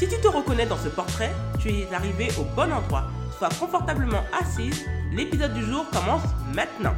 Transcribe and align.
Si 0.00 0.08
tu 0.08 0.18
te 0.18 0.28
reconnais 0.28 0.64
dans 0.64 0.78
ce 0.78 0.88
portrait, 0.88 1.30
tu 1.60 1.68
es 1.68 1.86
arrivé 1.92 2.28
au 2.40 2.44
bon 2.56 2.72
endroit. 2.72 3.04
Sois 3.36 3.50
confortablement 3.50 4.24
assise, 4.32 4.86
l'épisode 5.12 5.52
du 5.52 5.62
jour 5.62 5.84
commence 5.90 6.22
maintenant. 6.54 6.94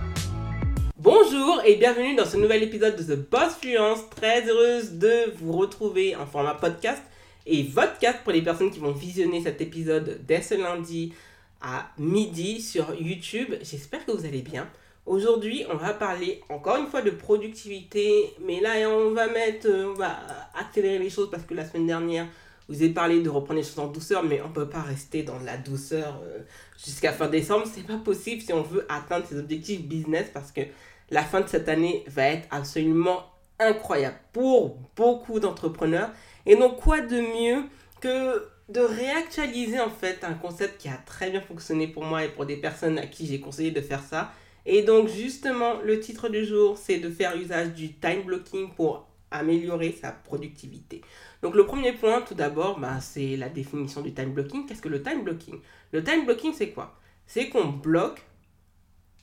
Bonjour 0.98 1.60
et 1.64 1.74
bienvenue 1.74 2.14
dans 2.14 2.26
ce 2.26 2.36
nouvel 2.36 2.62
épisode 2.62 2.94
de 2.94 3.02
The 3.02 3.28
Boss 3.28 3.56
Fluence. 3.60 4.08
Très 4.10 4.48
heureuse 4.48 4.92
de 4.92 5.32
vous 5.40 5.50
retrouver 5.50 6.14
en 6.14 6.26
format 6.26 6.54
podcast 6.54 7.02
et 7.44 7.64
podcast 7.64 8.20
pour 8.22 8.32
les 8.32 8.42
personnes 8.42 8.70
qui 8.70 8.78
vont 8.78 8.92
visionner 8.92 9.42
cet 9.42 9.60
épisode 9.60 10.20
dès 10.24 10.40
ce 10.40 10.54
lundi 10.54 11.12
à 11.60 11.88
midi 11.98 12.62
sur 12.62 12.94
YouTube. 12.94 13.52
J'espère 13.62 14.06
que 14.06 14.12
vous 14.12 14.26
allez 14.26 14.42
bien. 14.42 14.68
Aujourd'hui, 15.06 15.64
on 15.68 15.74
va 15.74 15.92
parler 15.92 16.40
encore 16.48 16.76
une 16.76 16.86
fois 16.86 17.02
de 17.02 17.10
productivité, 17.10 18.32
mais 18.46 18.60
là, 18.60 18.88
on 18.88 19.10
va 19.10 19.26
mettre, 19.26 19.66
euh, 19.66 19.90
on 19.90 19.94
va 19.94 20.16
accélérer 20.54 21.00
les 21.00 21.10
choses 21.10 21.28
parce 21.32 21.42
que 21.42 21.54
la 21.54 21.68
semaine 21.68 21.88
dernière, 21.88 22.28
vous 22.68 22.76
avez 22.76 22.90
parlé 22.90 23.20
de 23.20 23.28
reprendre 23.28 23.60
les 23.60 23.66
choses 23.66 23.78
en 23.78 23.88
douceur, 23.88 24.22
mais 24.22 24.40
on 24.40 24.48
ne 24.48 24.54
peut 24.54 24.68
pas 24.68 24.82
rester 24.82 25.22
dans 25.22 25.38
la 25.40 25.56
douceur 25.56 26.20
euh, 26.24 26.38
jusqu'à 26.82 27.12
fin 27.12 27.28
décembre. 27.28 27.66
C'est 27.72 27.86
pas 27.86 27.98
possible 27.98 28.40
si 28.42 28.52
on 28.52 28.62
veut 28.62 28.86
atteindre 28.88 29.26
ses 29.26 29.38
objectifs 29.38 29.82
business 29.82 30.28
parce 30.32 30.52
que 30.52 30.62
la 31.10 31.22
fin 31.22 31.40
de 31.40 31.48
cette 31.48 31.68
année 31.68 32.04
va 32.06 32.24
être 32.24 32.48
absolument 32.50 33.24
incroyable 33.58 34.16
pour 34.32 34.78
beaucoup 34.96 35.40
d'entrepreneurs. 35.40 36.10
Et 36.46 36.56
donc, 36.56 36.76
quoi 36.80 37.00
de 37.00 37.20
mieux 37.20 37.64
que 38.00 38.48
de 38.68 38.80
réactualiser 38.80 39.80
en 39.80 39.90
fait 39.90 40.24
un 40.24 40.34
concept 40.34 40.80
qui 40.80 40.88
a 40.88 40.96
très 41.04 41.30
bien 41.30 41.40
fonctionné 41.40 41.88
pour 41.88 42.04
moi 42.04 42.24
et 42.24 42.28
pour 42.28 42.46
des 42.46 42.56
personnes 42.56 42.98
à 42.98 43.06
qui 43.06 43.26
j'ai 43.26 43.40
conseillé 43.40 43.70
de 43.70 43.80
faire 43.80 44.02
ça. 44.02 44.32
Et 44.64 44.82
donc 44.82 45.08
justement, 45.08 45.80
le 45.84 46.00
titre 46.00 46.28
du 46.28 46.44
jour, 46.44 46.78
c'est 46.78 46.98
de 46.98 47.10
faire 47.10 47.36
usage 47.36 47.74
du 47.74 47.94
time 47.94 48.22
blocking 48.22 48.70
pour 48.74 49.06
améliorer 49.32 49.92
sa 49.92 50.12
productivité. 50.12 51.02
Donc 51.42 51.54
le 51.54 51.66
premier 51.66 51.92
point, 51.92 52.22
tout 52.22 52.34
d'abord, 52.34 52.78
bah, 52.78 53.00
c'est 53.00 53.36
la 53.36 53.48
définition 53.48 54.00
du 54.00 54.14
time 54.14 54.32
blocking. 54.32 54.66
Qu'est-ce 54.66 54.82
que 54.82 54.88
le 54.88 55.02
time 55.02 55.24
blocking? 55.24 55.60
Le 55.92 56.02
time 56.02 56.24
blocking, 56.24 56.52
c'est 56.52 56.70
quoi? 56.70 56.98
C'est 57.26 57.48
qu'on 57.48 57.68
bloque 57.68 58.22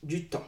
du 0.04 0.28
temps. 0.28 0.48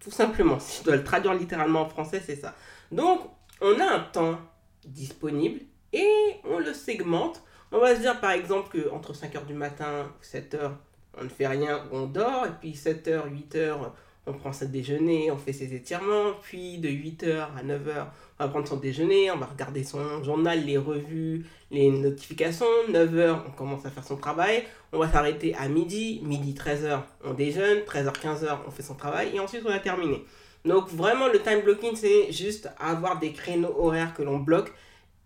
Tout 0.00 0.10
simplement, 0.10 0.58
si 0.58 0.80
je 0.80 0.84
dois 0.84 0.96
le 0.96 1.04
traduire 1.04 1.34
littéralement 1.34 1.82
en 1.82 1.88
français, 1.88 2.22
c'est 2.24 2.36
ça. 2.36 2.54
Donc, 2.90 3.20
on 3.60 3.78
a 3.78 3.84
un 3.84 4.00
temps 4.00 4.38
disponible 4.84 5.60
et 5.92 6.08
on 6.44 6.58
le 6.58 6.72
segmente 6.72 7.42
on 7.72 7.78
va 7.78 7.94
se 7.94 8.00
dire 8.00 8.18
par 8.20 8.32
exemple 8.32 8.80
qu'entre 8.80 9.12
5h 9.14 9.46
du 9.46 9.54
matin 9.54 10.12
7h, 10.22 10.72
on 11.16 11.24
ne 11.24 11.28
fait 11.28 11.46
rien, 11.46 11.84
on 11.92 12.06
dort, 12.06 12.46
et 12.46 12.52
puis 12.60 12.72
7h, 12.72 13.30
8h, 13.30 13.92
on 14.26 14.32
prend 14.32 14.52
sa 14.52 14.66
déjeuner, 14.66 15.30
on 15.30 15.36
fait 15.36 15.52
ses 15.52 15.74
étirements, 15.74 16.32
puis 16.42 16.78
de 16.78 16.88
8h 16.88 17.48
à 17.56 17.62
9h, 17.64 18.06
on 18.38 18.44
va 18.44 18.48
prendre 18.48 18.68
son 18.68 18.76
déjeuner, 18.76 19.30
on 19.30 19.38
va 19.38 19.46
regarder 19.46 19.82
son 19.82 20.22
journal, 20.22 20.64
les 20.64 20.76
revues, 20.76 21.46
les 21.70 21.90
notifications, 21.90 22.66
9h, 22.90 23.38
on 23.48 23.50
commence 23.52 23.86
à 23.86 23.90
faire 23.90 24.04
son 24.04 24.16
travail, 24.16 24.64
on 24.92 24.98
va 24.98 25.10
s'arrêter 25.10 25.54
à 25.54 25.68
midi, 25.68 26.20
midi 26.22 26.54
13h, 26.54 27.00
on 27.24 27.34
déjeune, 27.34 27.78
13h, 27.80 28.12
15h, 28.12 28.58
on 28.66 28.70
fait 28.70 28.82
son 28.82 28.94
travail, 28.94 29.30
et 29.34 29.40
ensuite 29.40 29.62
on 29.66 29.70
a 29.70 29.78
terminé. 29.78 30.24
Donc 30.64 30.88
vraiment 30.90 31.28
le 31.28 31.40
time 31.40 31.62
blocking, 31.62 31.96
c'est 31.96 32.30
juste 32.32 32.70
avoir 32.78 33.18
des 33.18 33.32
créneaux 33.32 33.74
horaires 33.78 34.14
que 34.14 34.22
l'on 34.22 34.38
bloque, 34.38 34.72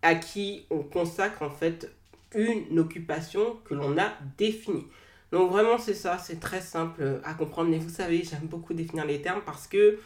à 0.03 0.15
qui 0.15 0.66
on 0.71 0.81
consacre 0.81 1.43
en 1.43 1.50
fait 1.50 1.91
une 2.34 2.78
occupation 2.78 3.56
que 3.65 3.75
l'on 3.75 3.99
a 3.99 4.12
définie. 4.38 4.87
Donc 5.34 5.50
vraiment 5.50 5.78
c'est 5.78 5.95
ça, 5.95 6.17
c'est 6.19 6.39
très 6.39 6.61
simple 6.61 7.21
à 7.25 7.34
comprendre. 7.34 7.69
Mais 7.69 7.78
vous 7.78 7.91
savez, 7.91 8.22
j'aime 8.22 8.47
beaucoup 8.47 8.72
définir 8.72 9.05
les 9.05 9.21
termes 9.21 9.43
parce 9.45 9.67
que 9.67 9.99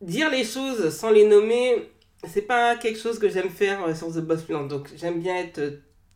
dire 0.00 0.30
les 0.30 0.44
choses 0.44 0.88
sans 0.88 1.10
les 1.10 1.26
nommer, 1.26 1.90
c'est 2.26 2.40
pas 2.40 2.76
quelque 2.76 2.98
chose 2.98 3.18
que 3.18 3.28
j'aime 3.28 3.50
faire 3.50 3.84
euh, 3.84 3.94
sur 3.94 4.08
The 4.08 4.20
Boss 4.20 4.44
Plan. 4.44 4.64
Donc 4.64 4.88
j'aime 4.96 5.20
bien 5.20 5.36
être 5.36 5.60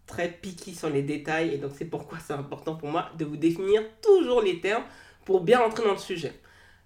très 0.06 0.30
picky 0.30 0.74
sur 0.74 0.88
les 0.88 1.02
détails 1.02 1.52
et 1.52 1.58
donc 1.58 1.72
c'est 1.76 1.84
pourquoi 1.84 2.16
c'est 2.18 2.32
important 2.32 2.76
pour 2.76 2.88
moi 2.88 3.10
de 3.18 3.26
vous 3.26 3.36
définir 3.36 3.82
toujours 4.00 4.40
les 4.40 4.58
termes 4.60 4.84
pour 5.26 5.42
bien 5.42 5.58
rentrer 5.58 5.84
dans 5.84 5.92
le 5.92 5.98
sujet. 5.98 6.32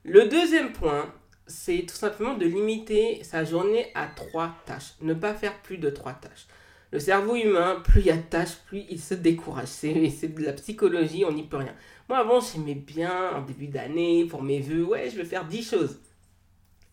Le 0.02 0.26
deuxième 0.26 0.72
point, 0.72 1.14
c'est 1.46 1.84
tout 1.86 1.94
simplement 1.94 2.34
de 2.34 2.46
limiter 2.46 3.22
sa 3.22 3.44
journée 3.44 3.92
à 3.94 4.08
trois 4.08 4.56
tâches. 4.66 4.94
Ne 5.02 5.14
pas 5.14 5.34
faire 5.34 5.62
plus 5.62 5.78
de 5.78 5.88
trois 5.88 6.14
tâches. 6.14 6.48
Le 6.92 6.98
cerveau 6.98 7.36
humain, 7.36 7.80
plus 7.84 8.00
il 8.00 8.06
y 8.06 8.10
a 8.10 8.16
de 8.16 8.22
tâches, 8.22 8.56
plus 8.66 8.84
il 8.90 9.00
se 9.00 9.14
décourage. 9.14 9.68
C'est 9.68 9.94
de 9.94 10.42
la 10.42 10.52
psychologie, 10.54 11.24
on 11.24 11.32
n'y 11.32 11.44
peut 11.44 11.58
rien. 11.58 11.74
Moi, 12.08 12.18
avant, 12.18 12.40
j'aimais 12.40 12.74
bien, 12.74 13.36
en 13.36 13.42
début 13.42 13.68
d'année, 13.68 14.24
pour 14.24 14.42
mes 14.42 14.60
vœux, 14.60 14.84
ouais, 14.84 15.08
je 15.08 15.16
vais 15.16 15.24
faire 15.24 15.46
10 15.46 15.70
choses. 15.70 16.00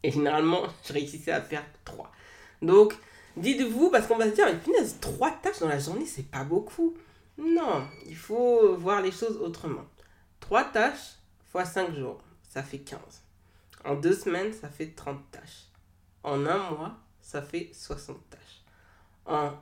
Et 0.03 0.11
généralement, 0.11 0.63
je 0.87 0.93
réussissais 0.93 1.31
à 1.31 1.41
faire 1.41 1.63
3. 1.85 2.11
Donc, 2.61 2.95
dites-vous, 3.35 3.89
parce 3.89 4.05
qu'on 4.05 4.17
va 4.17 4.29
se 4.29 4.35
dire, 4.35 4.45
mais 4.45 4.57
punaise, 4.57 4.97
3 5.01 5.31
tâches 5.41 5.59
dans 5.59 5.67
la 5.67 5.79
journée, 5.79 6.05
c'est 6.05 6.29
pas 6.29 6.43
beaucoup. 6.43 6.95
Non, 7.39 7.87
il 8.05 8.15
faut 8.15 8.75
voir 8.75 9.01
les 9.01 9.11
choses 9.11 9.37
autrement. 9.37 9.85
3 10.41 10.65
tâches 10.65 11.15
fois 11.51 11.65
5 11.65 11.95
jours, 11.95 12.21
ça 12.47 12.61
fait 12.61 12.79
15. 12.79 12.99
En 13.83 13.95
2 13.95 14.13
semaines, 14.13 14.53
ça 14.53 14.69
fait 14.69 14.93
30 14.95 15.19
tâches. 15.31 15.65
En 16.23 16.45
un 16.45 16.69
mois, 16.69 16.97
ça 17.21 17.41
fait 17.41 17.71
60 17.73 18.17
tâches. 18.29 18.63
En 19.25 19.53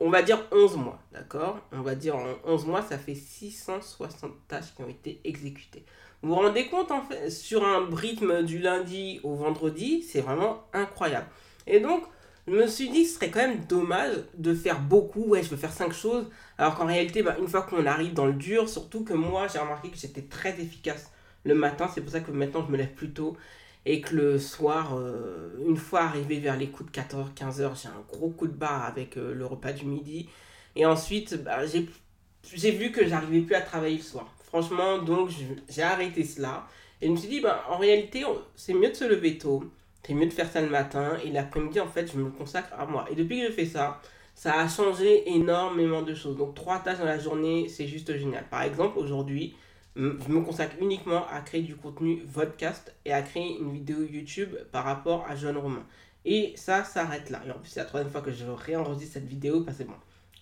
on 0.00 0.10
va 0.10 0.22
dire 0.22 0.44
11 0.52 0.76
mois, 0.76 1.00
d'accord? 1.12 1.58
On 1.72 1.82
va 1.82 1.94
dire 1.94 2.16
en 2.16 2.26
11 2.44 2.66
mois, 2.66 2.82
ça 2.82 2.98
fait 2.98 3.14
660 3.14 4.32
tâches 4.46 4.74
qui 4.74 4.82
ont 4.82 4.88
été 4.88 5.20
exécutées. 5.24 5.84
Vous 6.22 6.30
vous 6.30 6.34
rendez 6.34 6.66
compte, 6.66 6.90
en 6.90 7.02
fait, 7.02 7.30
sur 7.30 7.64
un 7.64 7.88
rythme 7.92 8.42
du 8.42 8.58
lundi 8.58 9.20
au 9.22 9.34
vendredi, 9.34 10.02
c'est 10.02 10.20
vraiment 10.20 10.64
incroyable. 10.72 11.26
Et 11.66 11.80
donc, 11.80 12.04
je 12.46 12.52
me 12.52 12.66
suis 12.66 12.88
dit 12.88 13.04
ce 13.04 13.16
serait 13.16 13.30
quand 13.30 13.40
même 13.40 13.64
dommage 13.66 14.16
de 14.34 14.54
faire 14.54 14.80
beaucoup, 14.80 15.24
ouais, 15.24 15.42
je 15.42 15.50
veux 15.50 15.56
faire 15.56 15.72
5 15.72 15.92
choses, 15.92 16.26
alors 16.56 16.76
qu'en 16.76 16.86
réalité, 16.86 17.22
bah, 17.22 17.36
une 17.38 17.48
fois 17.48 17.62
qu'on 17.62 17.84
arrive 17.86 18.14
dans 18.14 18.26
le 18.26 18.32
dur, 18.32 18.68
surtout 18.68 19.04
que 19.04 19.12
moi, 19.12 19.48
j'ai 19.48 19.58
remarqué 19.58 19.90
que 19.90 19.98
j'étais 19.98 20.22
très 20.22 20.58
efficace 20.60 21.12
le 21.44 21.54
matin, 21.54 21.88
c'est 21.92 22.00
pour 22.00 22.10
ça 22.10 22.20
que 22.20 22.30
maintenant 22.30 22.64
je 22.66 22.72
me 22.72 22.76
lève 22.76 22.92
plus 22.92 23.12
tôt 23.12 23.36
et 23.88 24.02
que 24.02 24.14
le 24.14 24.38
soir, 24.38 24.98
euh, 24.98 25.48
une 25.66 25.78
fois 25.78 26.02
arrivé 26.02 26.38
vers 26.40 26.58
les 26.58 26.68
coups 26.68 26.92
de 26.92 27.00
14-15 27.00 27.56
j'ai 27.74 27.88
un 27.88 28.04
gros 28.06 28.28
coup 28.28 28.46
de 28.46 28.52
barre 28.52 28.84
avec 28.84 29.16
euh, 29.16 29.32
le 29.32 29.46
repas 29.46 29.72
du 29.72 29.86
midi. 29.86 30.28
Et 30.76 30.84
ensuite, 30.84 31.42
bah, 31.42 31.60
j'ai 31.64 32.70
vu 32.70 32.92
que 32.92 33.06
j'arrivais 33.08 33.40
plus 33.40 33.54
à 33.54 33.62
travailler 33.62 33.96
le 33.96 34.02
soir. 34.02 34.30
Franchement, 34.44 34.98
donc 34.98 35.30
j'ai 35.70 35.82
arrêté 35.82 36.22
cela. 36.22 36.66
Et 37.00 37.06
je 37.06 37.12
me 37.12 37.16
suis 37.16 37.28
dit, 37.30 37.40
bah, 37.40 37.64
en 37.70 37.78
réalité, 37.78 38.24
c'est 38.56 38.74
mieux 38.74 38.90
de 38.90 38.94
se 38.94 39.04
lever 39.04 39.38
tôt. 39.38 39.64
C'est 40.06 40.12
mieux 40.12 40.26
de 40.26 40.34
faire 40.34 40.50
ça 40.50 40.60
le 40.60 40.68
matin. 40.68 41.16
Et 41.24 41.30
l'après-midi, 41.30 41.80
en 41.80 41.88
fait, 41.88 42.12
je 42.12 42.18
me 42.18 42.28
consacre 42.28 42.74
à 42.78 42.84
moi. 42.84 43.06
Et 43.10 43.14
depuis 43.14 43.40
que 43.40 43.46
je 43.46 43.52
fais 43.52 43.64
ça, 43.64 44.02
ça 44.34 44.60
a 44.60 44.68
changé 44.68 45.30
énormément 45.34 46.02
de 46.02 46.14
choses. 46.14 46.36
Donc, 46.36 46.54
trois 46.54 46.80
tâches 46.80 46.98
dans 46.98 47.06
la 47.06 47.18
journée, 47.18 47.68
c'est 47.70 47.86
juste 47.86 48.14
génial. 48.18 48.44
Par 48.50 48.64
exemple, 48.64 48.98
aujourd'hui, 48.98 49.54
je 49.98 50.32
me 50.32 50.40
consacre 50.42 50.76
uniquement 50.80 51.26
à 51.28 51.40
créer 51.40 51.62
du 51.62 51.74
contenu 51.74 52.18
podcast 52.32 52.94
et 53.04 53.12
à 53.12 53.20
créer 53.22 53.58
une 53.58 53.72
vidéo 53.72 54.02
YouTube 54.02 54.50
par 54.70 54.84
rapport 54.84 55.26
à 55.28 55.34
Jeune 55.34 55.56
Romain. 55.56 55.84
Et 56.24 56.52
ça 56.56 56.84
s'arrête 56.84 57.30
là. 57.30 57.42
Et 57.46 57.50
en 57.50 57.58
plus, 57.58 57.70
c'est 57.70 57.80
la 57.80 57.86
troisième 57.86 58.12
fois 58.12 58.20
que 58.20 58.30
je 58.30 58.44
réenregistre 58.46 59.14
cette 59.14 59.26
vidéo 59.26 59.62
parce 59.62 59.78
que 59.78 59.84
bon, 59.84 59.94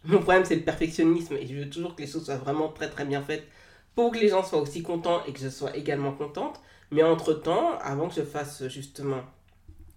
mon 0.05 0.19
problème 0.19 0.45
c'est 0.45 0.57
le 0.57 0.63
perfectionnisme 0.63 1.35
et 1.35 1.47
je 1.47 1.55
veux 1.55 1.71
toujours 1.71 1.97
que 1.97 2.03
les 2.03 2.09
choses 2.09 2.27
soient 2.27 2.37
vraiment 2.37 2.69
très 2.69 2.91
très 2.91 3.05
bien 3.05 3.23
faites 3.23 3.47
pour 3.95 4.13
que 4.13 4.19
les 4.19 4.29
gens 4.29 4.45
soient 4.45 4.61
aussi 4.61 4.83
contents 4.83 5.25
et 5.25 5.33
que 5.33 5.41
je 5.41 5.49
sois 5.49 5.75
également 5.75 6.13
contente. 6.13 6.61
Mais 6.91 7.03
entre 7.03 7.33
temps, 7.33 7.79
avant 7.79 8.09
que 8.09 8.15
je 8.15 8.23
fasse 8.23 8.69
justement 8.69 9.23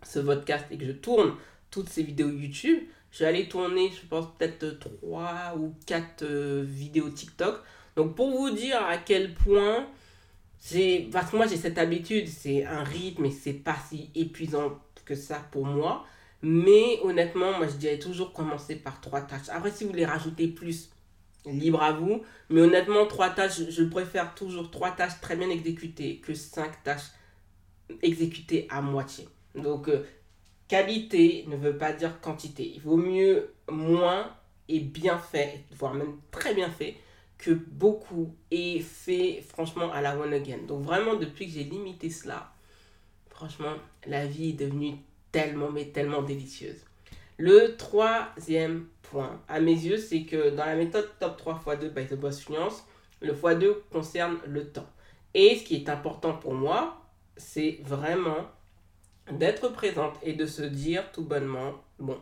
ce 0.04 0.20
podcast 0.20 0.66
et 0.72 0.78
que 0.78 0.86
je 0.86 0.94
tourne 0.94 1.34
toutes 1.70 1.90
ces 1.90 2.04
vidéos 2.04 2.30
YouTube, 2.30 2.80
je 3.12 3.20
vais 3.20 3.26
aller 3.26 3.50
tourner, 3.50 3.92
je 3.92 4.08
pense, 4.08 4.26
peut-être 4.38 4.80
3 4.80 5.56
ou 5.58 5.76
4 5.86 6.24
euh, 6.24 6.64
vidéos 6.66 7.10
TikTok 7.10 7.62
donc 8.00 8.16
pour 8.16 8.32
vous 8.32 8.50
dire 8.50 8.82
à 8.82 8.96
quel 8.96 9.34
point 9.34 9.86
c'est 10.58 11.10
parce 11.12 11.32
que 11.32 11.36
moi 11.36 11.48
j'ai 11.48 11.58
cette 11.58 11.78
habitude, 11.78 12.30
c'est 12.30 12.64
un 12.64 12.82
rythme 12.82 13.26
et 13.26 13.32
c'est 13.32 13.52
pas 13.52 13.76
si 13.90 14.10
épuisant 14.16 14.80
que 15.04 15.16
ça 15.16 15.46
pour 15.52 15.66
moi. 15.66 16.06
Mais 16.42 17.02
honnêtement, 17.04 17.58
moi 17.58 17.68
je 17.68 17.76
dirais 17.76 18.00
toujours 18.00 18.32
commencer 18.32 18.78
par 18.78 19.02
trois 19.02 19.20
tâches. 19.20 19.50
Après, 19.50 19.70
si 19.70 19.84
vous 19.84 19.90
voulez 19.90 20.06
rajouter 20.06 20.48
plus, 20.48 20.92
libre 21.46 21.84
à 21.84 21.92
vous. 21.92 22.24
Mais 22.50 22.62
honnêtement, 22.62 23.06
trois 23.06 23.32
tâches, 23.32 23.70
je 23.70 23.84
préfère 23.84 24.34
toujours 24.34 24.72
trois 24.72 24.92
tâches 24.92 25.20
très 25.20 25.36
bien 25.36 25.50
exécutées 25.50 26.20
que 26.20 26.34
cinq 26.34 26.82
tâches 26.86 27.12
exécutées 28.02 28.66
à 28.70 28.82
moitié. 28.82 29.28
Donc, 29.56 29.90
euh, 29.90 30.06
qualité 30.70 31.44
ne 31.50 31.58
veut 31.58 31.78
pas 31.78 31.92
dire 31.92 32.22
quantité. 32.22 32.72
Il 32.76 32.80
vaut 32.80 32.96
mieux 32.96 33.54
moins 33.70 34.32
est 34.70 34.80
bien 34.80 35.18
fait, 35.18 35.66
voire 35.72 35.96
même 35.96 36.16
très 36.32 36.54
bien 36.54 36.70
fait, 36.70 36.96
que 37.40 37.52
beaucoup 37.52 38.36
est 38.52 38.80
fait 38.80 39.42
franchement 39.42 39.92
à 39.92 40.02
la 40.02 40.20
one 40.20 40.34
again. 40.34 40.60
Donc 40.68 40.84
vraiment, 40.84 41.16
depuis 41.16 41.48
que 41.48 41.54
j'ai 41.54 41.64
limité 41.64 42.10
cela, 42.10 42.52
franchement, 43.30 43.74
la 44.06 44.28
vie 44.28 44.50
est 44.50 44.54
devenue 44.54 44.96
tellement, 45.32 45.72
mais 45.72 45.86
tellement 45.86 46.22
délicieuse. 46.22 46.86
Le 47.38 47.78
troisième 47.78 48.88
point, 49.02 49.42
à 49.48 49.62
mes 49.62 49.72
yeux, 49.72 49.98
c'est 49.98 50.24
que 50.24 50.50
dans 50.50 50.66
la 50.66 50.76
méthode 50.76 51.10
Top 51.20 51.38
3 51.38 51.64
x 51.66 51.80
2 51.80 51.90
by 51.90 52.06
The 52.06 52.16
Boss 52.16 52.42
Fluence, 52.42 52.84
le 53.22 53.34
x2 53.34 53.74
concerne 53.90 54.38
le 54.46 54.68
temps. 54.68 54.88
Et 55.34 55.56
ce 55.58 55.64
qui 55.64 55.76
est 55.78 55.90
important 55.90 56.34
pour 56.34 56.54
moi, 56.54 57.02
c'est 57.38 57.80
vraiment 57.84 58.50
d'être 59.32 59.70
présente 59.70 60.16
et 60.24 60.34
de 60.34 60.46
se 60.46 60.64
dire 60.64 61.10
tout 61.14 61.24
bonnement, 61.24 61.76
bon, 62.00 62.20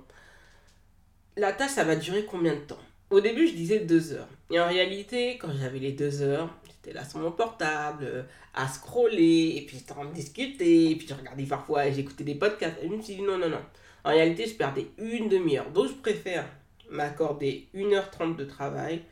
la 1.35 1.53
tâche, 1.53 1.71
ça 1.71 1.83
va 1.83 1.95
durer 1.95 2.25
combien 2.25 2.53
de 2.53 2.59
temps? 2.59 2.77
Au 3.09 3.21
début, 3.21 3.47
je 3.47 3.53
disais 3.53 3.79
deux 3.79 4.11
heures. 4.11 4.27
Et 4.51 4.59
en 4.59 4.67
réalité, 4.67 5.37
quand 5.37 5.51
j'avais 5.57 5.79
les 5.79 5.93
deux 5.93 6.21
heures, 6.21 6.53
j'étais 6.65 6.93
là 6.93 7.05
sur 7.05 7.19
mon 7.19 7.31
portable, 7.31 8.03
euh, 8.03 8.23
à 8.53 8.67
scroller, 8.67 9.53
et 9.55 9.65
puis 9.65 9.77
j'étais 9.77 9.93
en 9.93 9.95
train 9.95 10.05
de 10.05 10.13
discuter, 10.13 10.91
et 10.91 10.95
puis 10.95 11.07
je 11.07 11.13
regardais 11.13 11.45
parfois, 11.45 11.87
et 11.87 11.93
j'écoutais 11.93 12.25
des 12.25 12.35
podcasts, 12.35 12.77
et 12.81 12.89
je 12.89 12.93
me 12.93 13.01
suis 13.01 13.15
dit 13.15 13.21
non, 13.21 13.37
non, 13.37 13.49
non. 13.49 13.61
En 14.03 14.09
réalité, 14.09 14.45
je 14.45 14.55
perdais 14.55 14.87
une 14.97 15.29
demi-heure. 15.29 15.71
Donc, 15.71 15.87
je 15.87 15.93
préfère 15.93 16.45
m'accorder 16.89 17.69
1h30 17.73 18.35
de 18.35 18.43
travail, 18.43 19.03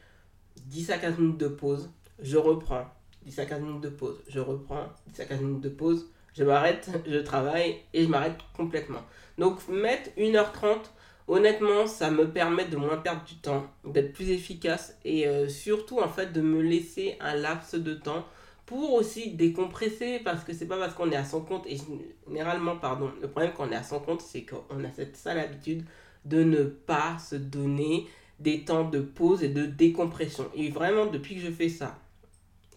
10 0.65 0.91
à 0.91 0.97
15 0.97 1.17
minutes 1.19 1.37
de 1.37 1.47
pause, 1.47 1.89
je 2.19 2.37
reprends. 2.37 2.85
10 3.25 3.39
à 3.39 3.45
15 3.45 3.61
minutes 3.61 3.81
de 3.81 3.89
pause, 3.89 4.21
je 4.27 4.39
reprends. 4.39 4.87
10 5.07 5.21
à 5.21 5.25
15 5.25 5.41
minutes 5.41 5.61
de 5.61 5.69
pause, 5.69 6.09
je 6.33 6.43
m'arrête, 6.43 6.89
je 7.07 7.19
travaille 7.19 7.77
et 7.93 8.03
je 8.03 8.09
m'arrête 8.09 8.37
complètement. 8.55 9.03
Donc 9.37 9.67
mettre 9.69 10.09
1h30, 10.17 10.79
honnêtement, 11.27 11.87
ça 11.87 12.11
me 12.11 12.29
permet 12.29 12.65
de 12.65 12.77
moins 12.77 12.97
perdre 12.97 13.23
du 13.25 13.35
temps, 13.35 13.67
d'être 13.85 14.13
plus 14.13 14.29
efficace 14.29 14.97
et 15.03 15.27
euh, 15.27 15.47
surtout 15.49 15.99
en 15.99 16.09
fait 16.09 16.31
de 16.31 16.41
me 16.41 16.61
laisser 16.61 17.17
un 17.19 17.35
laps 17.35 17.75
de 17.75 17.93
temps 17.93 18.25
pour 18.65 18.93
aussi 18.93 19.31
décompresser 19.31 20.19
parce 20.23 20.43
que 20.43 20.53
c'est 20.53 20.65
pas 20.65 20.77
parce 20.77 20.93
qu'on 20.93 21.11
est 21.11 21.15
à 21.15 21.25
son 21.25 21.41
compte 21.41 21.65
et 21.67 21.77
généralement 22.27 22.77
pardon 22.77 23.11
le 23.21 23.27
problème 23.27 23.51
quand 23.55 23.67
on 23.67 23.71
est 23.71 23.75
à 23.75 23.83
son 23.83 23.99
compte 23.99 24.21
c'est 24.21 24.43
qu'on 24.43 24.83
a 24.83 24.91
cette 24.95 25.15
sale 25.17 25.37
habitude 25.37 25.85
de 26.25 26.43
ne 26.43 26.63
pas 26.63 27.19
se 27.19 27.35
donner 27.35 28.07
des 28.39 28.65
temps 28.65 28.89
de 28.89 29.01
pause 29.01 29.43
et 29.43 29.49
de 29.49 29.67
décompression 29.67 30.49
et 30.55 30.69
vraiment 30.69 31.05
depuis 31.05 31.35
que 31.35 31.41
je 31.41 31.51
fais 31.51 31.69
ça 31.69 31.99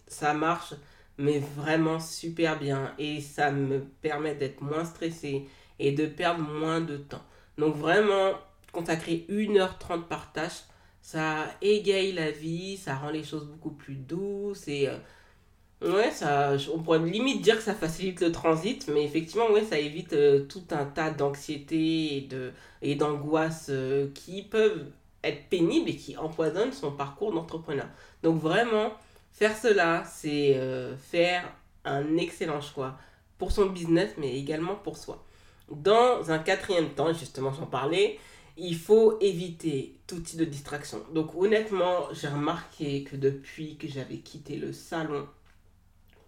ça 0.07 0.35
marche 0.35 0.75
mais 1.17 1.39
vraiment 1.39 1.99
super 1.99 2.57
bien 2.57 2.93
et 2.97 3.19
ça 3.19 3.51
me 3.51 3.79
permet 4.01 4.35
d'être 4.35 4.61
moins 4.61 4.85
stressé 4.85 5.47
et 5.79 5.91
de 5.91 6.05
perdre 6.05 6.41
moins 6.41 6.81
de 6.81 6.97
temps. 6.97 7.23
Donc 7.59 7.75
vraiment, 7.75 8.33
consacrer 8.71 9.25
1h30 9.29 10.03
par 10.03 10.31
tâche, 10.31 10.63
ça 11.01 11.45
égaye 11.61 12.13
la 12.13 12.31
vie, 12.31 12.77
ça 12.77 12.95
rend 12.95 13.09
les 13.09 13.23
choses 13.23 13.45
beaucoup 13.47 13.71
plus 13.71 13.95
douces 13.95 14.67
et 14.67 14.87
euh, 14.87 15.93
ouais, 15.93 16.11
ça, 16.11 16.55
on 16.73 16.79
pourrait 16.79 16.99
limite 16.99 17.41
dire 17.41 17.57
que 17.57 17.63
ça 17.63 17.73
facilite 17.73 18.21
le 18.21 18.31
transit, 18.31 18.87
mais 18.87 19.03
effectivement, 19.03 19.49
ouais, 19.51 19.63
ça 19.63 19.77
évite 19.77 20.13
euh, 20.13 20.45
tout 20.45 20.63
un 20.71 20.85
tas 20.85 21.11
d'anxiété 21.11 22.17
et, 22.17 22.21
de, 22.21 22.53
et 22.81 22.95
d'angoisse 22.95 23.67
euh, 23.69 24.09
qui 24.13 24.43
peuvent 24.43 24.85
être 25.23 25.49
pénibles 25.49 25.89
et 25.89 25.95
qui 25.97 26.15
empoisonnent 26.17 26.71
son 26.71 26.91
parcours 26.93 27.33
d'entrepreneur. 27.33 27.87
Donc 28.23 28.39
vraiment, 28.41 28.93
Faire 29.31 29.55
cela, 29.57 30.03
c'est 30.05 30.59
faire 30.97 31.49
un 31.85 32.17
excellent 32.17 32.59
choix 32.59 32.97
pour 33.37 33.51
son 33.53 33.67
business, 33.67 34.11
mais 34.17 34.35
également 34.37 34.75
pour 34.75 34.97
soi. 34.97 35.23
Dans 35.71 36.31
un 36.31 36.39
quatrième 36.39 36.89
temps, 36.89 37.13
justement 37.13 37.53
j'en 37.53 37.65
parlais, 37.67 38.19
il 38.57 38.75
faut 38.75 39.19
éviter 39.19 39.95
tout 40.07 40.19
type 40.19 40.39
de 40.39 40.45
distraction. 40.45 41.01
Donc 41.13 41.35
honnêtement, 41.35 42.07
j'ai 42.13 42.27
remarqué 42.27 43.03
que 43.03 43.15
depuis 43.15 43.77
que 43.77 43.87
j'avais 43.87 44.17
quitté 44.17 44.57
le 44.57 44.73
salon, 44.73 45.27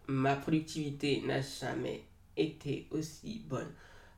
ma 0.07 0.35
productivité 0.35 1.21
n'a 1.25 1.41
jamais 1.41 2.03
été 2.37 2.87
aussi 2.91 3.43
bonne. 3.47 3.71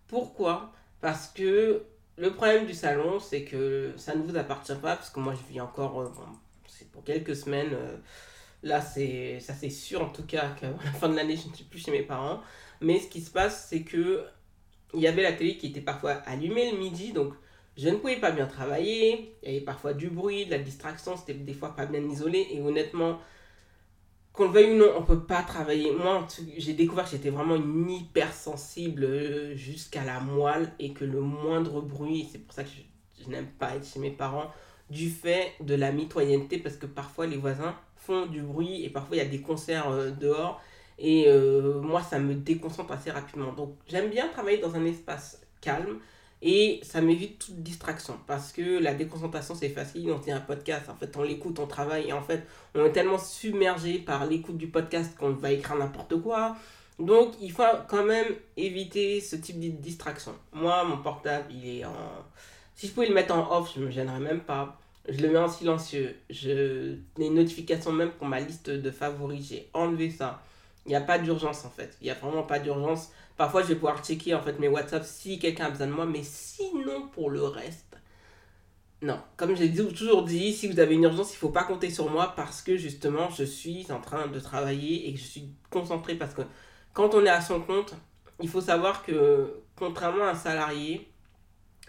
Pourquoi? 0.07 0.71
Parce 1.01 1.27
que 1.27 1.83
le 2.17 2.33
problème 2.33 2.65
du 2.67 2.73
salon, 2.73 3.19
c'est 3.19 3.43
que 3.43 3.93
ça 3.97 4.15
ne 4.15 4.23
vous 4.23 4.37
appartient 4.37 4.75
pas, 4.75 4.95
parce 4.95 5.09
que 5.09 5.19
moi 5.19 5.33
je 5.33 5.53
vis 5.53 5.61
encore, 5.61 6.01
euh, 6.01 6.09
c'est 6.67 6.89
pour 6.91 7.03
quelques 7.03 7.35
semaines. 7.35 7.73
Euh, 7.73 7.97
Là, 8.63 8.79
c'est 8.81 9.39
ça 9.41 9.53
c'est 9.53 9.69
sûr 9.69 10.01
en 10.01 10.09
tout 10.09 10.23
cas 10.23 10.51
qu'à 10.59 10.69
la 10.85 10.91
fin 10.93 11.09
de 11.09 11.15
l'année, 11.15 11.35
je 11.35 11.49
ne 11.49 11.53
suis 11.53 11.65
plus 11.65 11.79
chez 11.79 11.91
mes 11.91 12.03
parents. 12.03 12.41
Mais 12.81 12.99
ce 12.99 13.07
qui 13.07 13.21
se 13.21 13.29
passe, 13.29 13.67
c'est 13.69 13.83
que 13.83 14.25
il 14.94 15.01
y 15.01 15.07
avait 15.07 15.24
la 15.24 15.34
télé 15.34 15.57
qui 15.57 15.68
était 15.68 15.81
parfois 15.81 16.12
allumée 16.25 16.72
le 16.72 16.78
midi, 16.78 17.12
donc 17.13 17.34
je 17.78 17.90
ne 17.90 17.95
pouvais 17.95 18.18
pas 18.18 18.31
bien 18.31 18.45
travailler. 18.45 19.36
Il 19.42 19.50
y 19.51 19.56
avait 19.56 19.66
parfois 19.66 19.94
du 19.94 20.10
bruit, 20.10 20.45
de 20.45 20.51
la 20.51 20.60
distraction, 20.60 21.18
c'était 21.18 21.34
des 21.34 21.54
fois 21.54 21.75
pas 21.75 21.86
bien 21.86 22.01
isolé. 22.04 22.48
Et 22.51 22.62
honnêtement, 22.62 23.19
qu'on 24.31 24.45
le 24.45 24.50
veuille 24.51 24.74
ou 24.74 24.78
non, 24.78 24.92
on 24.95 25.01
ne 25.01 25.06
peut 25.06 25.24
pas 25.24 25.42
travailler. 25.44 25.92
Moi, 25.92 26.28
j'ai 26.57 26.74
découvert 26.74 27.06
que 27.06 27.12
j'étais 27.12 27.30
vraiment 27.30 27.56
une 27.56 27.90
hypersensible 27.90 29.04
euh, 29.04 29.56
jusqu'à 29.56 30.04
la 30.04 30.19
moelle 30.19 30.72
et 30.80 30.94
que 30.94 31.06
le 31.06 31.22
moindre 31.22 31.81
bruit, 31.81 32.28
c'est 32.31 32.40
pour 32.40 32.54
ça 32.54 32.63
que 32.63 32.69
je 33.24 33.30
n'aime 33.30 33.48
pas 33.48 33.75
être 33.75 33.88
chez 33.88 34.00
mes 34.00 34.12
parents, 34.12 34.51
du 34.90 35.10
fait 35.10 35.54
de 35.62 35.75
la 35.75 35.92
mitoyenneté, 35.92 36.57
parce 36.60 36.75
que 36.75 36.86
parfois 36.86 37.25
les 37.25 37.38
voisins 37.38 37.75
font 37.95 38.25
du 38.25 38.42
bruit 38.42 38.84
et 38.84 38.90
parfois 38.90 39.16
il 39.16 39.19
y 39.19 39.25
a 39.25 39.30
des 39.30 39.42
concerts 39.42 39.90
euh, 39.90 40.12
dehors. 40.12 40.62
Et 41.00 41.25
euh, 41.28 41.81
moi, 41.81 42.01
ça 42.01 42.19
me 42.19 42.36
déconcentre 42.36 42.92
assez 42.92 43.12
rapidement. 43.12 43.54
Donc, 43.54 43.75
j'aime 43.88 44.10
bien 44.10 44.28
travailler 44.30 44.60
dans 44.60 44.75
un 44.75 44.86
espace 44.86 45.42
calme 45.62 46.00
et 46.42 46.80
ça 46.84 47.01
m'évite 47.01 47.40
toute 47.40 47.63
distraction 47.63 48.19
parce 48.28 48.51
que 48.51 48.80
la 48.80 48.94
déconcentration, 48.94 49.56
c'est 49.56 49.69
facile. 49.69 50.12
On 50.12 50.19
tient 50.19 50.38
un 50.38 50.42
podcast, 50.42 50.90
en 50.90 50.95
fait, 50.95 51.16
on 51.18 51.24
l'écoute, 51.24 51.60
on 51.60 51.68
travaille 51.68 52.10
et 52.10 52.13
en 52.13 52.22
fait, 52.22 52.44
on 52.75 52.86
est 52.86 52.92
tellement 52.92 53.19
submergé 53.19 54.00
par 54.00 54.25
l'écoute 54.25 54.57
du 54.57 54.68
podcast 54.68 55.16
qu'on 55.18 55.31
va 55.31 55.51
écrire 55.51 55.78
n'importe 55.78 56.22
quoi. 56.22 56.56
Donc, 57.00 57.34
il 57.42 57.51
faut 57.51 57.63
quand 57.88 58.06
même 58.06 58.28
éviter 58.56 59.19
ce 59.19 59.36
type 59.36 59.60
de 59.60 59.69
distraction. 59.69 60.34
Moi, 60.51 60.84
mon 60.84 60.98
portable, 60.98 61.45
il 61.51 61.80
est 61.80 61.86
en. 61.86 61.95
Si 62.75 62.88
je 62.88 62.92
pouvais 62.92 63.07
le 63.07 63.13
mettre 63.13 63.36
en 63.36 63.57
off, 63.57 63.72
je 63.75 63.81
me 63.81 63.90
gênerais 63.92 64.19
même 64.19 64.42
pas 64.42 64.78
je 65.07 65.22
le 65.22 65.30
mets 65.30 65.40
en 65.40 65.50
silencieux. 65.50 66.16
Je, 66.30 66.95
les 67.18 67.30
notifications 67.30 67.92
même 67.92 68.12
pour 68.12 68.28
ma 68.28 68.40
liste 68.40 68.69
de 68.69 68.92
favoris, 68.92 69.50
j'ai 69.50 69.69
enlevé 69.74 70.10
ça. 70.10 70.42
Il 70.85 70.89
n'y 70.89 70.95
a 70.95 71.01
pas 71.01 71.18
d'urgence 71.19 71.65
en 71.65 71.69
fait. 71.69 71.97
Il 72.01 72.06
n'y 72.06 72.12
a 72.12 72.15
vraiment 72.15 72.44
pas 72.44 72.59
d'urgence. 72.59 73.12
Parfois, 73.38 73.62
je 73.63 73.68
vais 73.68 73.75
pouvoir 73.75 74.03
checker 74.03 74.35
en 74.35 74.41
fait 74.41 74.59
mes 74.59 74.68
WhatsApp 74.68 75.03
si 75.06 75.39
quelqu'un 75.39 75.65
a 75.65 75.69
besoin 75.69 75.88
de 75.88 75.94
moi, 75.94 76.06
mais 76.06 76.24
sinon 76.24 77.07
pour 77.07 77.30
le 77.30 77.44
reste, 77.44 77.97
non. 79.03 79.19
Comme 79.35 79.56
j'ai 79.56 79.74
toujours 79.74 80.24
dit, 80.24 80.53
si 80.53 80.68
vous 80.68 80.80
avez 80.80 80.95
une 80.95 81.03
urgence, 81.03 81.31
il 81.31 81.35
ne 81.35 81.39
faut 81.39 81.50
pas 81.50 81.65
compter 81.65 81.89
sur 81.89 82.09
moi 82.09 82.33
parce 82.37 82.61
que 82.61 82.78
justement, 82.78 83.30
je 83.30 83.44
suis 83.44 83.92
en 83.92 83.99
train 83.99 84.28
de 84.28 84.40
travailler 84.40 85.09
et 85.09 85.13
que 85.13 85.19
je 85.19 85.25
suis 85.25 85.49
concentré 85.69 86.16
parce 86.16 86.33
que 86.33 86.42
quand 86.94 87.13
on 87.13 87.25
est 87.25 87.30
à 87.30 87.42
son 87.42 87.59
compte, 87.59 87.95
il 88.42 88.47
faut 88.47 88.61
savoir 88.61 89.04
que 89.04 89.61
contrairement 89.75 90.23
à 90.23 90.30
un 90.31 90.35
salarié, 90.35 91.11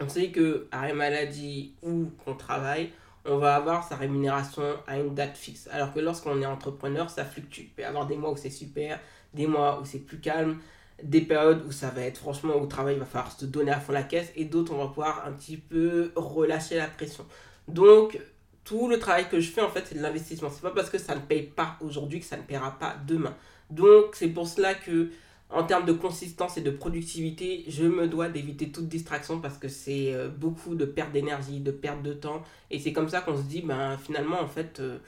on 0.00 0.08
sait 0.08 0.30
que 0.32 0.66
arrêt 0.72 0.92
maladie 0.92 1.76
ou 1.82 2.10
qu'on 2.24 2.34
travaille, 2.34 2.92
on 3.24 3.38
va 3.38 3.56
avoir 3.56 3.86
sa 3.86 3.96
rémunération 3.96 4.62
à 4.86 4.98
une 4.98 5.14
date 5.14 5.36
fixe. 5.36 5.68
Alors 5.72 5.92
que 5.92 6.00
lorsqu'on 6.00 6.40
est 6.42 6.46
entrepreneur, 6.46 7.08
ça 7.08 7.24
fluctue. 7.24 7.62
Il 7.62 7.68
peut 7.70 7.82
y 7.82 7.84
avoir 7.84 8.06
des 8.06 8.16
mois 8.16 8.30
où 8.30 8.36
c'est 8.36 8.50
super, 8.50 9.00
des 9.32 9.46
mois 9.46 9.80
où 9.80 9.84
c'est 9.84 10.00
plus 10.00 10.20
calme, 10.20 10.58
des 11.02 11.22
périodes 11.22 11.64
où 11.66 11.72
ça 11.72 11.90
va 11.90 12.02
être 12.02 12.18
franchement 12.18 12.54
au 12.54 12.66
travail, 12.66 12.94
il 12.94 13.00
va 13.00 13.06
falloir 13.06 13.32
se 13.32 13.46
donner 13.46 13.72
à 13.72 13.80
fond 13.80 13.92
la 13.92 14.02
caisse, 14.02 14.30
et 14.36 14.44
d'autres, 14.44 14.72
on 14.74 14.78
va 14.78 14.88
pouvoir 14.88 15.24
un 15.26 15.32
petit 15.32 15.56
peu 15.56 16.12
relâcher 16.16 16.76
la 16.76 16.86
pression. 16.86 17.26
Donc, 17.66 18.18
tout 18.64 18.88
le 18.88 18.98
travail 18.98 19.28
que 19.28 19.40
je 19.40 19.50
fais, 19.50 19.60
en 19.60 19.68
fait, 19.68 19.84
c'est 19.86 19.96
de 19.96 20.02
l'investissement. 20.02 20.50
C'est 20.50 20.62
pas 20.62 20.70
parce 20.70 20.90
que 20.90 20.98
ça 20.98 21.14
ne 21.14 21.20
paye 21.20 21.42
pas 21.42 21.76
aujourd'hui 21.80 22.20
que 22.20 22.26
ça 22.26 22.36
ne 22.36 22.42
paiera 22.42 22.78
pas 22.78 22.96
demain. 23.06 23.34
Donc, 23.70 24.14
c'est 24.14 24.28
pour 24.28 24.46
cela 24.46 24.74
que 24.74 25.10
en 25.50 25.64
termes 25.64 25.84
de 25.84 25.92
consistance 25.92 26.56
et 26.56 26.62
de 26.62 26.70
productivité, 26.70 27.64
je 27.68 27.84
me 27.84 28.08
dois 28.08 28.28
d'éviter 28.28 28.72
toute 28.72 28.88
distraction 28.88 29.40
parce 29.40 29.58
que 29.58 29.68
c'est 29.68 30.12
euh, 30.14 30.28
beaucoup 30.28 30.74
de 30.74 30.84
perte 30.84 31.12
d'énergie, 31.12 31.60
de 31.60 31.70
perte 31.70 32.02
de 32.02 32.12
temps. 32.12 32.42
Et 32.70 32.78
c'est 32.78 32.92
comme 32.92 33.08
ça 33.08 33.20
qu'on 33.20 33.36
se 33.36 33.42
dit, 33.42 33.62
ben 33.62 33.96
finalement, 33.98 34.40
en 34.40 34.48
fait, 34.48 34.80
euh, 34.80 34.98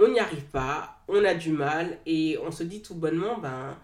on 0.00 0.08
n'y 0.08 0.18
arrive 0.18 0.44
pas, 0.44 0.98
on 1.08 1.24
a 1.24 1.34
du 1.34 1.52
mal 1.52 1.98
et 2.04 2.38
on 2.44 2.50
se 2.50 2.64
dit 2.64 2.82
tout 2.82 2.94
bonnement, 2.94 3.38
ben 3.38 3.76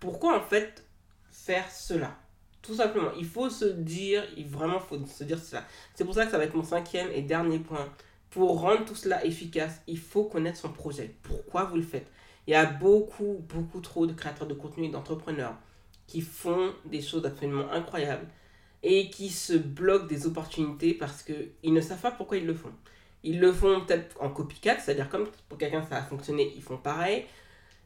pourquoi 0.00 0.36
en 0.36 0.42
fait 0.42 0.84
faire 1.30 1.70
cela? 1.70 2.16
Tout 2.62 2.74
simplement, 2.74 3.12
il 3.16 3.24
faut 3.24 3.48
se 3.48 3.64
dire, 3.64 4.24
il 4.36 4.46
vraiment 4.46 4.80
faut 4.80 4.98
se 5.06 5.24
dire 5.24 5.38
cela. 5.38 5.64
C'est 5.94 6.04
pour 6.04 6.14
ça 6.14 6.24
que 6.26 6.30
ça 6.30 6.38
va 6.38 6.44
être 6.44 6.54
mon 6.54 6.64
cinquième 6.64 7.10
et 7.12 7.22
dernier 7.22 7.60
point. 7.60 7.88
Pour 8.30 8.60
rendre 8.60 8.84
tout 8.84 8.94
cela 8.94 9.24
efficace, 9.24 9.80
il 9.86 9.98
faut 9.98 10.24
connaître 10.24 10.58
son 10.58 10.70
projet. 10.70 11.14
Pourquoi 11.22 11.64
vous 11.64 11.76
le 11.76 11.82
faites? 11.82 12.10
Il 12.48 12.52
y 12.52 12.54
a 12.54 12.64
beaucoup, 12.64 13.44
beaucoup 13.46 13.80
trop 13.80 14.06
de 14.06 14.14
créateurs 14.14 14.46
de 14.46 14.54
contenu 14.54 14.86
et 14.86 14.88
d'entrepreneurs 14.88 15.54
qui 16.06 16.22
font 16.22 16.72
des 16.86 17.02
choses 17.02 17.26
absolument 17.26 17.70
incroyables 17.70 18.26
et 18.82 19.10
qui 19.10 19.28
se 19.28 19.52
bloquent 19.52 20.06
des 20.06 20.26
opportunités 20.26 20.94
parce 20.94 21.22
qu'ils 21.22 21.74
ne 21.74 21.80
savent 21.82 22.00
pas 22.00 22.10
pourquoi 22.10 22.38
ils 22.38 22.46
le 22.46 22.54
font. 22.54 22.72
Ils 23.22 23.38
le 23.38 23.52
font 23.52 23.82
peut-être 23.84 24.16
en 24.22 24.30
copycat, 24.30 24.78
c'est-à-dire 24.78 25.10
comme 25.10 25.26
pour 25.50 25.58
quelqu'un 25.58 25.82
ça 25.82 25.96
a 25.96 26.02
fonctionné, 26.02 26.50
ils 26.56 26.62
font 26.62 26.78
pareil. 26.78 27.26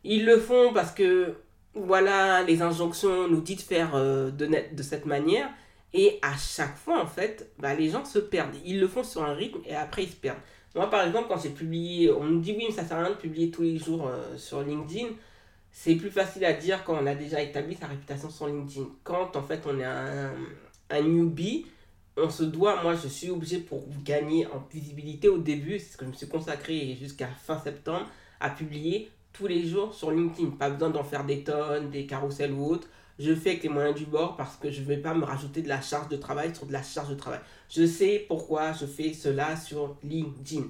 Ils 0.04 0.24
le 0.24 0.38
font 0.38 0.72
parce 0.72 0.92
que, 0.92 1.38
voilà, 1.74 2.44
les 2.44 2.62
injonctions 2.62 3.26
nous 3.26 3.40
disent 3.40 3.56
de 3.56 3.62
faire 3.62 3.96
euh, 3.96 4.30
de, 4.30 4.46
de 4.46 4.82
cette 4.84 5.06
manière. 5.06 5.50
Et 5.94 6.18
à 6.22 6.36
chaque 6.36 6.76
fois, 6.76 7.02
en 7.02 7.06
fait, 7.06 7.52
bah, 7.58 7.74
les 7.74 7.90
gens 7.90 8.04
se 8.04 8.18
perdent. 8.18 8.54
Ils 8.64 8.80
le 8.80 8.88
font 8.88 9.04
sur 9.04 9.22
un 9.22 9.34
rythme 9.34 9.60
et 9.66 9.74
après 9.74 10.04
ils 10.04 10.10
se 10.10 10.16
perdent. 10.16 10.40
Moi, 10.74 10.88
par 10.88 11.06
exemple, 11.06 11.28
quand 11.28 11.38
j'ai 11.38 11.50
publié, 11.50 12.10
on 12.10 12.24
me 12.24 12.40
dit 12.40 12.54
oui, 12.56 12.64
mais 12.68 12.74
ça 12.74 12.84
sert 12.84 12.96
à 12.96 13.04
rien 13.04 13.10
de 13.10 13.16
publier 13.16 13.50
tous 13.50 13.62
les 13.62 13.78
jours 13.78 14.08
euh, 14.08 14.36
sur 14.38 14.62
LinkedIn. 14.62 15.08
C'est 15.70 15.96
plus 15.96 16.10
facile 16.10 16.44
à 16.44 16.54
dire 16.54 16.82
quand 16.84 16.98
on 17.02 17.06
a 17.06 17.14
déjà 17.14 17.42
établi 17.42 17.74
sa 17.74 17.86
réputation 17.86 18.30
sur 18.30 18.46
LinkedIn. 18.46 18.86
Quand 19.04 19.36
en 19.36 19.42
fait 19.42 19.62
on 19.66 19.78
est 19.78 19.84
un, 19.84 20.32
un 20.90 21.02
newbie, 21.02 21.66
on 22.16 22.30
se 22.30 22.42
doit, 22.42 22.82
moi 22.82 22.94
je 22.94 23.08
suis 23.08 23.30
obligé 23.30 23.58
pour 23.58 23.84
gagner 24.04 24.46
en 24.46 24.66
visibilité 24.70 25.28
au 25.28 25.38
début, 25.38 25.78
c'est 25.78 25.92
ce 25.92 25.96
que 25.96 26.04
je 26.04 26.10
me 26.10 26.14
suis 26.14 26.28
consacré 26.28 26.96
jusqu'à 27.00 27.26
fin 27.28 27.58
septembre, 27.58 28.06
à 28.40 28.50
publier 28.50 29.10
tous 29.32 29.46
les 29.46 29.66
jours 29.66 29.94
sur 29.94 30.10
LinkedIn. 30.10 30.50
Pas 30.50 30.70
besoin 30.70 30.90
d'en 30.90 31.04
faire 31.04 31.24
des 31.24 31.42
tonnes, 31.42 31.90
des 31.90 32.06
carousels 32.06 32.52
ou 32.52 32.66
autres. 32.66 32.88
Je 33.22 33.34
fais 33.36 33.50
avec 33.50 33.62
les 33.62 33.68
moyens 33.68 33.94
du 33.94 34.04
bord 34.04 34.34
parce 34.36 34.56
que 34.56 34.68
je 34.68 34.80
ne 34.80 34.86
vais 34.86 34.96
pas 34.96 35.14
me 35.14 35.24
rajouter 35.24 35.62
de 35.62 35.68
la 35.68 35.80
charge 35.80 36.08
de 36.08 36.16
travail 36.16 36.52
sur 36.54 36.66
de 36.66 36.72
la 36.72 36.82
charge 36.82 37.10
de 37.10 37.14
travail. 37.14 37.38
Je 37.68 37.86
sais 37.86 38.24
pourquoi 38.26 38.72
je 38.72 38.84
fais 38.84 39.12
cela 39.12 39.54
sur 39.56 39.96
LinkedIn. 40.02 40.64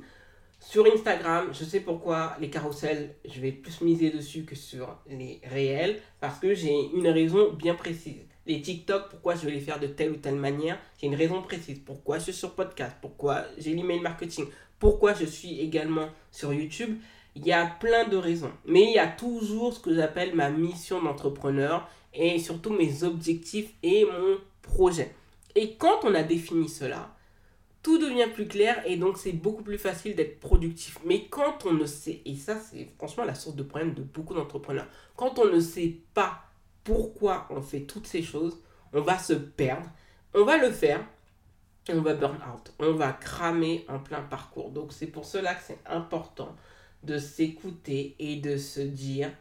Sur 0.61 0.85
Instagram, 0.87 1.49
je 1.53 1.65
sais 1.65 1.81
pourquoi 1.81 2.37
les 2.41 2.51
carousels, 2.51 3.15
je 3.25 3.41
vais 3.41 3.53
plus 3.53 3.81
miser 3.81 4.11
dessus 4.11 4.45
que 4.45 4.55
sur 4.55 4.99
les 5.09 5.41
réels 5.45 5.99
parce 6.21 6.39
que 6.39 6.55
j'ai 6.55 6.91
une 6.95 7.09
raison 7.09 7.53
bien 7.55 7.75
précise. 7.75 8.27
Les 8.47 8.61
TikTok, 8.61 9.09
pourquoi 9.09 9.35
je 9.35 9.47
vais 9.47 9.53
les 9.53 9.61
faire 9.61 9.81
de 9.81 9.87
telle 9.87 10.11
ou 10.11 10.17
telle 10.17 10.37
manière, 10.37 10.79
j'ai 11.01 11.07
une 11.07 11.15
raison 11.15 11.41
précise. 11.41 11.79
Pourquoi 11.79 12.19
je 12.19 12.25
suis 12.25 12.33
sur 12.35 12.55
podcast, 12.55 12.97
pourquoi 13.01 13.45
j'ai 13.57 13.73
l'email 13.73 14.01
marketing, 14.01 14.45
pourquoi 14.79 15.15
je 15.15 15.25
suis 15.25 15.59
également 15.59 16.09
sur 16.31 16.53
YouTube? 16.53 16.99
Il 17.35 17.47
y 17.47 17.53
a 17.53 17.67
plein 17.67 18.07
de 18.09 18.17
raisons. 18.17 18.53
Mais 18.67 18.83
il 18.83 18.93
y 18.93 18.99
a 18.99 19.07
toujours 19.07 19.73
ce 19.73 19.81
que 19.81 19.95
j'appelle 19.95 20.35
ma 20.35 20.51
mission 20.51 21.03
d'entrepreneur 21.03 21.89
et 22.13 22.39
surtout 22.39 22.73
mes 22.73 23.05
objectifs 23.05 23.73
et 23.83 24.05
mon 24.05 24.39
projet. 24.63 25.15
Et 25.55 25.77
quand 25.77 26.01
on 26.05 26.15
a 26.15 26.23
défini 26.23 26.69
cela, 26.69 27.15
tout 27.83 27.99
devient 27.99 28.29
plus 28.33 28.47
clair 28.47 28.83
et 28.87 28.97
donc 28.97 29.19
c'est 29.19 29.33
beaucoup 29.33 29.63
plus 29.63 29.79
facile 29.79 30.15
d'être 30.15 30.41
productif. 30.41 30.99
Mais 31.05 31.27
quand 31.27 31.67
on 31.67 31.73
ne 31.73 31.87
sait, 31.87 32.23
et 32.25 32.37
ça 32.37 32.59
c'est 32.59 32.89
franchement 32.97 33.25
la 33.25 33.35
source 33.35 33.57
de 33.57 33.63
problème 33.63 33.95
de 33.95 34.03
beaucoup 34.03 34.35
d'entrepreneurs, 34.35 34.87
quand 35.17 35.39
on 35.39 35.47
ne 35.47 35.61
sait 35.61 35.97
pas 36.15 36.45
pourquoi 36.85 37.47
on 37.51 37.61
fait 37.61 37.81
toutes 37.81 38.07
ces 38.07 38.23
choses, 38.23 38.59
on 38.93 39.01
va 39.01 39.19
se 39.19 39.33
perdre, 39.33 39.89
on 40.35 40.45
va 40.45 40.59
le 40.59 40.71
faire, 40.71 41.05
on 41.89 42.01
va 42.01 42.15
burn 42.15 42.37
out, 42.37 42.73
on 42.79 42.93
va 42.93 43.13
cramer 43.13 43.85
en 43.89 43.99
plein 43.99 44.23
parcours. 44.23 44.71
Donc 44.71 44.93
c'est 44.93 45.07
pour 45.07 45.25
cela 45.25 45.55
que 45.55 45.63
c'est 45.63 45.81
important 45.87 46.55
de 47.03 47.19
s'écouter 47.19 48.15
et 48.19 48.37
de 48.37 48.57
se 48.57 48.81
dire 48.81 49.33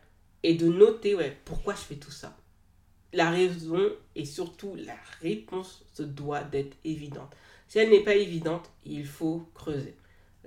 et 0.43 0.55
de 0.55 0.67
noter 0.67 1.15
ouais, 1.15 1.37
pourquoi 1.45 1.75
je 1.75 1.81
fais 1.81 1.95
tout 1.95 2.11
ça. 2.11 2.35
La 3.13 3.29
raison 3.29 3.89
et 4.15 4.25
surtout 4.25 4.75
la 4.75 4.95
réponse 5.21 5.83
se 5.93 6.03
doit 6.03 6.43
d'être 6.43 6.77
évidente. 6.83 7.35
Si 7.67 7.79
elle 7.79 7.89
n'est 7.89 8.03
pas 8.03 8.15
évidente, 8.15 8.69
il 8.85 9.05
faut 9.05 9.47
creuser. 9.53 9.95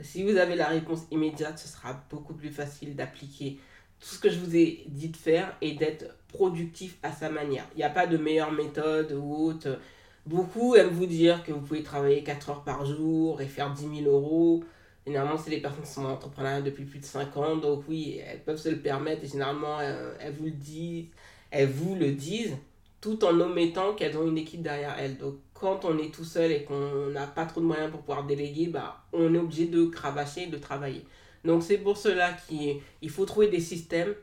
Si 0.00 0.24
vous 0.24 0.36
avez 0.36 0.56
la 0.56 0.66
réponse 0.66 1.02
immédiate, 1.10 1.58
ce 1.58 1.68
sera 1.68 2.04
beaucoup 2.10 2.34
plus 2.34 2.50
facile 2.50 2.96
d'appliquer 2.96 3.58
tout 4.00 4.08
ce 4.08 4.18
que 4.18 4.28
je 4.28 4.38
vous 4.38 4.56
ai 4.56 4.84
dit 4.88 5.08
de 5.08 5.16
faire 5.16 5.56
et 5.60 5.72
d'être 5.72 6.04
productif 6.28 6.98
à 7.02 7.12
sa 7.12 7.30
manière. 7.30 7.66
Il 7.74 7.78
n'y 7.78 7.84
a 7.84 7.90
pas 7.90 8.06
de 8.06 8.16
meilleure 8.16 8.52
méthode 8.52 9.12
ou 9.12 9.46
autre. 9.46 9.78
Beaucoup 10.26 10.74
aiment 10.74 10.90
vous 10.90 11.06
dire 11.06 11.44
que 11.44 11.52
vous 11.52 11.60
pouvez 11.60 11.82
travailler 11.82 12.22
4 12.24 12.50
heures 12.50 12.64
par 12.64 12.84
jour 12.84 13.40
et 13.40 13.46
faire 13.46 13.72
10 13.72 14.02
000 14.02 14.10
euros. 14.10 14.64
Généralement, 15.06 15.36
c'est 15.36 15.50
les 15.50 15.60
personnes 15.60 15.84
qui 15.84 15.90
sont 15.90 16.06
entrepreneurs 16.06 16.62
depuis 16.62 16.84
plus 16.84 16.98
de 16.98 17.04
5 17.04 17.36
ans. 17.36 17.56
Donc 17.56 17.84
oui, 17.88 18.20
elles 18.26 18.42
peuvent 18.42 18.58
se 18.58 18.70
le 18.70 18.78
permettre 18.78 19.24
et 19.24 19.28
généralement, 19.28 19.78
euh, 19.80 20.14
elles 20.18 20.32
vous 20.32 20.46
le 20.46 20.50
disent. 20.52 21.06
Elles 21.50 21.68
vous 21.68 21.94
le 21.94 22.12
disent 22.12 22.56
tout 23.04 23.22
en 23.22 23.38
omettant 23.38 23.92
qu'elles 23.92 24.16
ont 24.16 24.26
une 24.26 24.38
équipe 24.38 24.62
derrière 24.62 24.96
elles. 24.98 25.18
Donc 25.18 25.34
quand 25.52 25.84
on 25.84 25.98
est 25.98 26.12
tout 26.12 26.24
seul 26.24 26.50
et 26.50 26.64
qu'on 26.64 27.10
n'a 27.10 27.26
pas 27.26 27.44
trop 27.44 27.60
de 27.60 27.66
moyens 27.66 27.90
pour 27.90 28.00
pouvoir 28.00 28.24
déléguer, 28.24 28.68
bah, 28.68 29.04
on 29.12 29.34
est 29.34 29.38
obligé 29.38 29.66
de 29.66 29.84
cravacher 29.84 30.44
et 30.44 30.46
de 30.46 30.56
travailler. 30.56 31.04
Donc 31.44 31.62
c'est 31.62 31.76
pour 31.76 31.98
cela 31.98 32.32
qu'il 32.32 33.10
faut 33.10 33.26
trouver 33.26 33.48
des 33.48 33.60
systèmes 33.60 34.14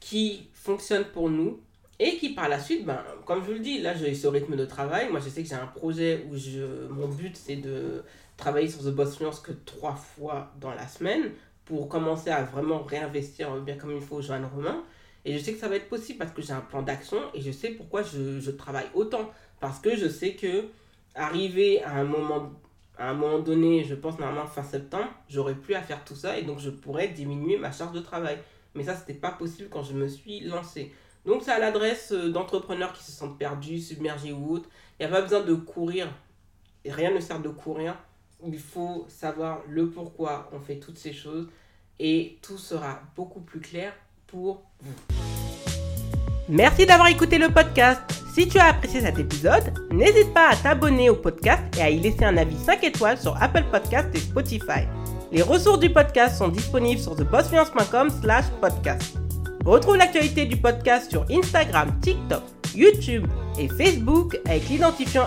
qui 0.00 0.48
fonctionnent 0.54 1.10
pour 1.12 1.28
nous 1.28 1.60
et 1.98 2.16
qui 2.16 2.30
par 2.30 2.48
la 2.48 2.58
suite, 2.58 2.86
ben, 2.86 3.02
comme 3.26 3.40
je 3.42 3.48
vous 3.48 3.52
le 3.52 3.58
dis, 3.58 3.82
là 3.82 3.94
j'ai 3.94 4.14
ce 4.14 4.26
rythme 4.26 4.56
de 4.56 4.64
travail. 4.64 5.10
Moi 5.10 5.20
je 5.20 5.28
sais 5.28 5.42
que 5.42 5.48
j'ai 5.48 5.54
un 5.54 5.66
projet 5.66 6.26
où 6.30 6.36
je, 6.36 6.88
mon 6.88 7.08
but 7.08 7.36
c'est 7.36 7.56
de 7.56 8.02
travailler 8.36 8.68
sur 8.68 8.82
The 8.82 8.94
Boss 8.94 9.16
Fluence 9.16 9.40
que 9.40 9.52
trois 9.52 9.94
fois 9.94 10.52
dans 10.60 10.72
la 10.72 10.86
semaine 10.86 11.32
pour 11.64 11.88
commencer 11.88 12.30
à 12.30 12.42
vraiment 12.44 12.82
réinvestir 12.82 13.56
bien 13.56 13.76
comme 13.76 13.92
il 13.92 14.02
faut 14.02 14.22
Joanne 14.22 14.48
Romain. 14.54 14.82
Et 15.24 15.36
je 15.36 15.42
sais 15.42 15.52
que 15.52 15.58
ça 15.58 15.68
va 15.68 15.76
être 15.76 15.88
possible 15.88 16.18
parce 16.18 16.30
que 16.30 16.42
j'ai 16.42 16.52
un 16.52 16.60
plan 16.60 16.82
d'action 16.82 17.18
et 17.34 17.40
je 17.40 17.50
sais 17.50 17.70
pourquoi 17.70 18.02
je, 18.02 18.38
je, 18.38 18.50
travaille 18.52 18.86
autant. 18.94 19.30
Parce 19.58 19.80
que 19.80 19.96
je 19.96 20.08
sais 20.08 20.34
que 20.34 20.66
arriver 21.14 21.82
à 21.82 21.96
un 21.96 22.04
moment, 22.04 22.52
à 22.96 23.10
un 23.10 23.14
moment 23.14 23.40
donné, 23.40 23.82
je 23.82 23.94
pense 23.94 24.18
normalement 24.18 24.46
fin 24.46 24.62
septembre, 24.62 25.08
j'aurai 25.28 25.54
plus 25.54 25.74
à 25.74 25.82
faire 25.82 26.04
tout 26.04 26.14
ça 26.14 26.38
et 26.38 26.42
donc 26.42 26.60
je 26.60 26.70
pourrais 26.70 27.08
diminuer 27.08 27.56
ma 27.56 27.72
charge 27.72 27.92
de 27.92 28.00
travail. 28.00 28.38
Mais 28.76 28.84
ça, 28.84 28.94
c'était 28.94 29.14
pas 29.18 29.30
possible 29.32 29.68
quand 29.68 29.82
je 29.82 29.94
me 29.94 30.06
suis 30.06 30.40
lancé. 30.40 30.92
Donc, 31.24 31.42
c'est 31.42 31.50
à 31.50 31.58
l'adresse 31.58 32.12
euh, 32.12 32.30
d'entrepreneurs 32.30 32.92
qui 32.92 33.02
se 33.02 33.10
sentent 33.10 33.38
perdus, 33.38 33.80
submergés 33.80 34.32
ou 34.32 34.52
autres. 34.52 34.68
Il 34.98 35.06
n'y 35.06 35.12
a 35.12 35.16
pas 35.16 35.22
besoin 35.22 35.40
de 35.40 35.54
courir. 35.54 36.08
Rien 36.84 37.10
ne 37.10 37.18
sert 37.18 37.40
de 37.40 37.48
courir. 37.48 37.96
Il 38.44 38.58
faut 38.58 39.06
savoir 39.08 39.62
le 39.68 39.88
pourquoi 39.88 40.50
on 40.52 40.60
fait 40.60 40.76
toutes 40.76 40.98
ces 40.98 41.12
choses 41.12 41.48
et 41.98 42.38
tout 42.42 42.58
sera 42.58 43.00
beaucoup 43.14 43.40
plus 43.40 43.60
clair 43.60 43.92
pour 44.26 44.62
vous. 44.80 44.92
Merci 46.48 46.86
d'avoir 46.86 47.08
écouté 47.08 47.38
le 47.38 47.48
podcast. 47.48 48.02
Si 48.34 48.46
tu 48.46 48.58
as 48.58 48.66
apprécié 48.66 49.00
cet 49.00 49.18
épisode, 49.18 49.72
n'hésite 49.90 50.32
pas 50.34 50.50
à 50.50 50.56
t'abonner 50.56 51.08
au 51.08 51.16
podcast 51.16 51.62
et 51.78 51.82
à 51.82 51.90
y 51.90 51.98
laisser 51.98 52.24
un 52.24 52.36
avis 52.36 52.58
5 52.58 52.84
étoiles 52.84 53.18
sur 53.18 53.40
Apple 53.42 53.64
Podcast 53.72 54.08
et 54.14 54.18
Spotify. 54.18 54.86
Les 55.32 55.42
ressources 55.42 55.80
du 55.80 55.90
podcast 55.90 56.36
sont 56.36 56.48
disponibles 56.48 57.00
sur 57.00 57.16
thebossfluence.com 57.16 58.10
slash 58.10 58.44
podcast. 58.60 59.16
Retrouve 59.64 59.96
l'actualité 59.96 60.44
du 60.44 60.56
podcast 60.56 61.10
sur 61.10 61.26
Instagram, 61.30 61.98
TikTok, 62.00 62.42
YouTube 62.74 63.26
et 63.58 63.68
Facebook 63.68 64.38
avec 64.44 64.68
l'identifiant 64.68 65.24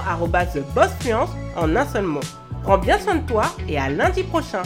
TheBossFluence 0.53 1.31
en 1.57 1.75
un 1.75 1.85
seul 1.85 2.05
mot. 2.05 2.21
Prends 2.63 2.77
bien 2.77 2.99
soin 2.99 3.15
de 3.15 3.25
toi 3.27 3.45
et 3.67 3.77
à 3.77 3.89
lundi 3.89 4.23
prochain. 4.23 4.63